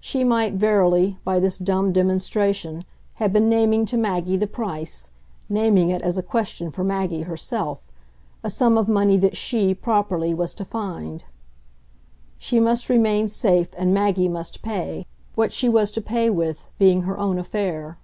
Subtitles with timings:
[0.00, 2.86] She might verily, by this dumb demonstration,
[3.16, 5.10] have been naming to Maggie the price,
[5.50, 7.86] naming it as a question for Maggie herself,
[8.42, 11.24] a sum of money that she, properly, was to find.
[12.38, 15.04] She must remain safe and Maggie must pay
[15.34, 17.98] what she was to pay with being her own affair.